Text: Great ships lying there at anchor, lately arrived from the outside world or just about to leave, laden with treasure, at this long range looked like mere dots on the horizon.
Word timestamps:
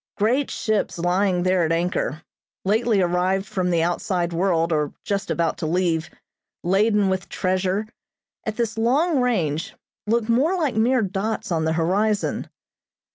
Great 0.17 0.49
ships 0.49 0.97
lying 0.97 1.43
there 1.43 1.63
at 1.63 1.71
anchor, 1.71 2.23
lately 2.65 3.01
arrived 3.01 3.45
from 3.45 3.69
the 3.69 3.83
outside 3.83 4.33
world 4.33 4.73
or 4.73 4.91
just 5.03 5.29
about 5.29 5.59
to 5.59 5.67
leave, 5.67 6.09
laden 6.63 7.07
with 7.07 7.29
treasure, 7.29 7.87
at 8.43 8.55
this 8.55 8.79
long 8.79 9.19
range 9.19 9.75
looked 10.07 10.27
like 10.27 10.73
mere 10.75 11.03
dots 11.03 11.51
on 11.51 11.65
the 11.65 11.73
horizon. 11.73 12.49